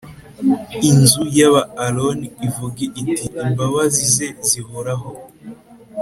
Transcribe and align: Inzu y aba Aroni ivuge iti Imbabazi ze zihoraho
Inzu 0.89 1.21
y 1.37 1.39
aba 1.47 1.61
Aroni 1.85 2.27
ivuge 2.47 2.83
iti 2.99 3.25
Imbabazi 3.45 4.03
ze 4.15 4.27
zihoraho 4.47 5.11